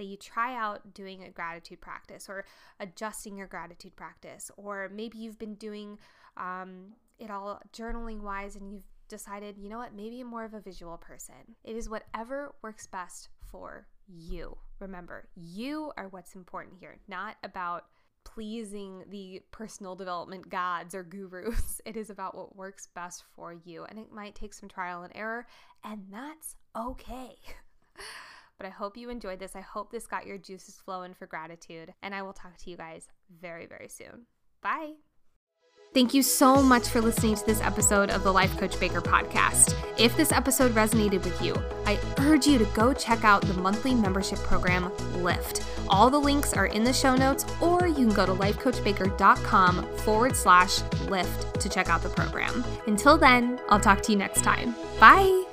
That 0.00 0.06
you 0.06 0.16
try 0.16 0.56
out 0.56 0.94
doing 0.94 1.24
a 1.24 1.28
gratitude 1.28 1.82
practice 1.82 2.26
or 2.26 2.46
adjusting 2.80 3.36
your 3.36 3.46
gratitude 3.46 3.96
practice, 3.96 4.50
or 4.56 4.90
maybe 4.90 5.18
you've 5.18 5.38
been 5.38 5.56
doing 5.56 5.98
um, 6.38 6.94
it 7.18 7.30
all 7.30 7.60
journaling 7.74 8.22
wise 8.22 8.56
and 8.56 8.72
you've 8.72 8.88
decided, 9.08 9.58
you 9.58 9.68
know 9.68 9.76
what, 9.76 9.94
maybe 9.94 10.22
I'm 10.22 10.28
more 10.28 10.44
of 10.46 10.54
a 10.54 10.60
visual 10.60 10.96
person. 10.96 11.34
It 11.64 11.76
is 11.76 11.90
whatever 11.90 12.54
works 12.62 12.86
best 12.86 13.28
for 13.50 13.88
you. 14.08 14.56
Remember, 14.78 15.28
you 15.34 15.92
are 15.98 16.08
what's 16.08 16.34
important 16.34 16.78
here, 16.80 16.96
not 17.06 17.36
about 17.42 17.84
pleasing 18.24 19.04
the 19.10 19.42
personal 19.50 19.96
development 19.96 20.48
gods 20.48 20.94
or 20.94 21.02
gurus. 21.02 21.82
It 21.84 21.98
is 21.98 22.08
about 22.08 22.34
what 22.34 22.56
works 22.56 22.88
best 22.94 23.24
for 23.36 23.52
you. 23.52 23.84
And 23.84 23.98
it 23.98 24.10
might 24.10 24.34
take 24.34 24.54
some 24.54 24.70
trial 24.70 25.02
and 25.02 25.12
error, 25.14 25.46
and 25.84 26.06
that's 26.10 26.56
okay. 26.74 27.36
but 28.60 28.66
I 28.66 28.70
hope 28.70 28.98
you 28.98 29.08
enjoyed 29.08 29.40
this. 29.40 29.56
I 29.56 29.62
hope 29.62 29.90
this 29.90 30.06
got 30.06 30.26
your 30.26 30.36
juices 30.36 30.74
flowing 30.84 31.14
for 31.14 31.26
gratitude. 31.26 31.94
And 32.02 32.14
I 32.14 32.20
will 32.20 32.34
talk 32.34 32.58
to 32.58 32.70
you 32.70 32.76
guys 32.76 33.08
very, 33.40 33.64
very 33.64 33.88
soon. 33.88 34.26
Bye. 34.62 34.92
Thank 35.94 36.12
you 36.12 36.22
so 36.22 36.62
much 36.62 36.86
for 36.86 37.00
listening 37.00 37.36
to 37.36 37.46
this 37.46 37.62
episode 37.62 38.10
of 38.10 38.22
the 38.22 38.32
Life 38.32 38.56
Coach 38.58 38.78
Baker 38.78 39.00
podcast. 39.00 39.74
If 39.98 40.14
this 40.14 40.30
episode 40.30 40.72
resonated 40.72 41.24
with 41.24 41.40
you, 41.40 41.56
I 41.86 41.98
urge 42.18 42.46
you 42.46 42.58
to 42.58 42.66
go 42.66 42.92
check 42.92 43.24
out 43.24 43.40
the 43.42 43.54
monthly 43.54 43.94
membership 43.94 44.38
program, 44.40 44.92
Lift. 45.22 45.64
All 45.88 46.10
the 46.10 46.20
links 46.20 46.52
are 46.52 46.66
in 46.66 46.84
the 46.84 46.92
show 46.92 47.16
notes, 47.16 47.46
or 47.62 47.88
you 47.88 47.94
can 47.94 48.10
go 48.10 48.26
to 48.26 48.32
lifecoachbaker.com 48.32 49.96
forward 49.96 50.36
slash 50.36 50.82
lift 51.08 51.58
to 51.60 51.68
check 51.68 51.88
out 51.88 52.02
the 52.02 52.10
program. 52.10 52.62
Until 52.86 53.16
then, 53.16 53.58
I'll 53.70 53.80
talk 53.80 54.02
to 54.02 54.12
you 54.12 54.18
next 54.18 54.42
time. 54.42 54.76
Bye. 55.00 55.49